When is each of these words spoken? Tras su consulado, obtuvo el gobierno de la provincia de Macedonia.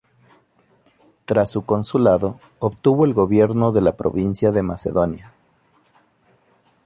Tras 1.25 1.51
su 1.51 1.61
consulado, 1.63 2.39
obtuvo 2.57 3.05
el 3.05 3.13
gobierno 3.13 3.71
de 3.71 3.81
la 3.81 3.95
provincia 3.97 4.49
de 4.51 4.63
Macedonia. 4.63 5.31